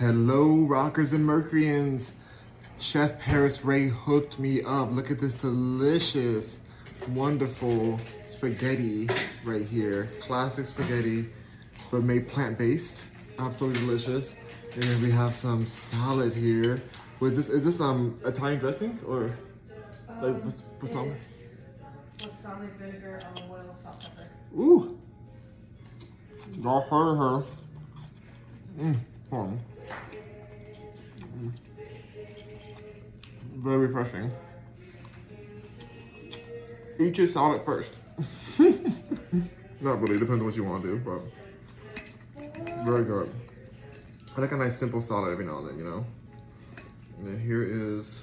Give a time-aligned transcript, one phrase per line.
[0.00, 2.12] Hello, rockers and Mercuryans.
[2.78, 4.90] Chef Paris Ray hooked me up.
[4.92, 6.56] Look at this delicious,
[7.08, 9.10] wonderful spaghetti
[9.44, 10.08] right here.
[10.22, 11.28] Classic spaghetti,
[11.90, 13.02] but made plant-based.
[13.38, 14.36] Absolutely delicious.
[14.72, 16.82] And then we have some salad here.
[17.20, 19.36] With this, is this um Italian dressing or
[20.22, 21.14] like Um, what's, what's on?
[22.16, 24.30] Balsamic vinegar, olive oil, salt, pepper.
[24.58, 24.98] Ooh.
[26.58, 27.44] Y'all heard her.
[28.78, 28.98] Mmm.
[29.30, 29.60] Fun.
[33.62, 34.30] Very refreshing.
[36.98, 37.92] Eat your salad first.
[38.58, 41.20] Not really, depends on what you want to do, but
[42.86, 43.30] very good.
[44.34, 46.06] I like a nice simple salad every now and then, you know?
[47.18, 48.22] And then here is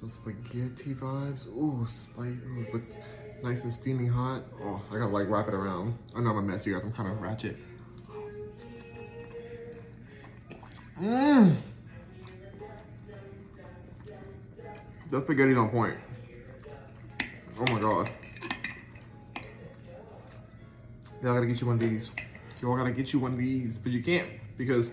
[0.00, 1.46] some spaghetti vibes.
[1.46, 2.32] Ooh, spice.
[2.44, 2.94] Ooh, looks
[3.44, 4.42] nice and steaming hot.
[4.60, 5.96] Oh, I gotta like wrap it around.
[6.16, 6.82] I know I'm a mess, you guys.
[6.82, 7.56] I'm kind of ratchet.
[11.00, 11.54] Mmm.
[15.12, 15.94] That spaghetti's on point.
[17.60, 18.10] Oh my god.
[21.22, 22.12] Y'all gotta get you one of these.
[22.62, 24.90] Y'all gotta get you one of these, but you can't because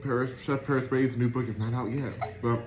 [0.00, 2.12] Paris, Chef Paris Ray's new book is not out yet.
[2.40, 2.60] But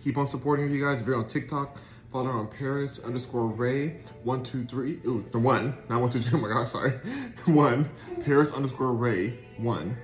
[0.00, 1.00] keep on supporting you guys.
[1.00, 1.76] If you're on TikTok,
[2.12, 5.00] follow her on Paris underscore Ray one two three.
[5.06, 6.38] Ooh, the one, not one two three.
[6.40, 6.92] Oh my god, sorry.
[7.46, 7.90] one
[8.24, 9.96] Paris underscore Ray one.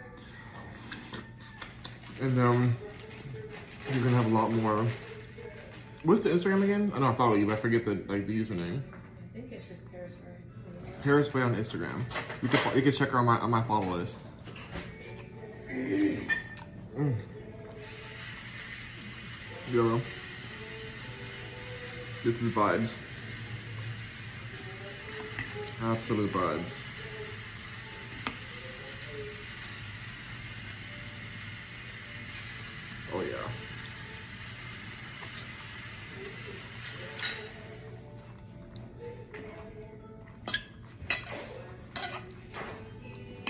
[2.20, 2.76] And um,
[3.92, 4.84] you're gonna have a lot more.
[6.04, 6.92] What's the Instagram again?
[6.94, 8.82] I know I follow you, but I forget the like the username.
[8.82, 10.92] I think it's just Paris Ray.
[11.02, 12.02] Paris Ray on Instagram.
[12.42, 14.18] You can you can check her on my on my follow list.
[15.70, 17.16] Mm.
[19.72, 20.00] Yo,
[22.22, 22.94] this is vibes.
[25.82, 26.83] Absolute vibes.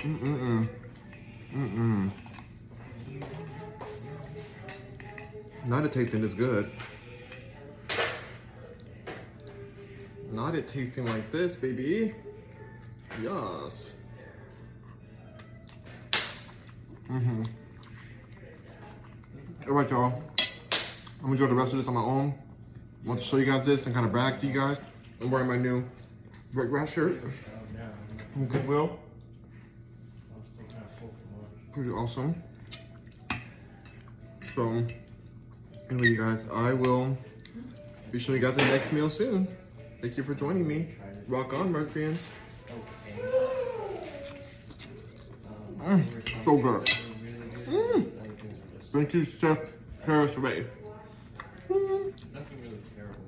[0.05, 0.69] Mm-mm-mm.
[1.51, 2.11] Mm-mm.
[5.65, 6.69] Not it tasting this good.
[10.31, 12.13] Not it tasting like this, baby.
[13.19, 13.93] Yes.
[17.09, 17.43] Mm-hmm.
[19.67, 20.21] All right, y'all.
[21.17, 22.35] I'm gonna enjoy the rest of this on my own.
[23.03, 24.77] I want to show you guys this and kind of brag to you guys.
[25.19, 25.83] I'm wearing my new
[26.53, 27.23] Rick Rash shirt
[28.33, 28.99] from Goodwill.
[31.75, 32.41] Pretty awesome.
[34.55, 34.81] So,
[35.89, 37.17] anyway, you guys, I will
[38.13, 39.45] be showing you guys the next meal soon.
[40.01, 40.95] Thank you for joining me.
[41.27, 42.25] Rock on, Mercuryans.
[45.79, 46.85] Mm, so good.
[47.67, 48.11] Mm.
[48.93, 49.59] Thank you, Chef
[50.05, 50.65] Paris Ray.